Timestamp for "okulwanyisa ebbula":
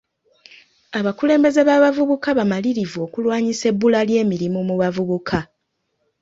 3.05-3.99